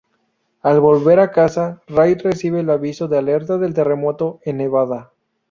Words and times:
Al 0.63 0.79
volver 0.79 1.19
a 1.19 1.29
casa, 1.29 1.83
Ray 1.85 2.15
recibe 2.15 2.61
el 2.61 2.71
aviso 2.71 3.07
de 3.07 3.19
alerta 3.19 3.59
del 3.59 3.75
terremoto 3.75 4.39
en 4.45 4.57
Nevada. 4.57 5.11